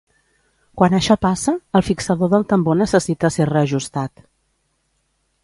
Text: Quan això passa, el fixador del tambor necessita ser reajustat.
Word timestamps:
Quan 0.81 0.95
això 0.99 1.17
passa, 1.25 1.53
el 1.79 1.85
fixador 1.89 2.31
del 2.33 2.47
tambor 2.55 2.79
necessita 2.81 3.33
ser 3.37 3.49
reajustat. 3.53 4.27